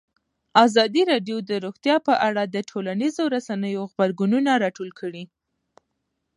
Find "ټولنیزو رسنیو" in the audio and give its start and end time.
2.69-3.89